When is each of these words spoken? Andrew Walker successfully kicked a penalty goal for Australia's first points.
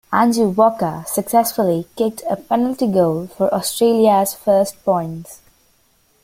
Andrew 0.11 0.49
Walker 0.49 1.05
successfully 1.07 1.85
kicked 1.95 2.23
a 2.27 2.35
penalty 2.35 2.87
goal 2.87 3.27
for 3.27 3.53
Australia's 3.53 4.33
first 4.33 4.83
points. 4.83 5.41